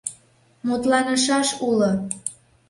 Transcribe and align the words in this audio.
Мутланышаш 0.67 1.49
уло! 1.67 1.91